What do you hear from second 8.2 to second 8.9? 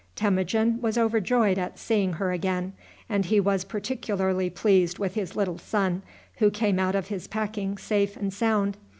sound.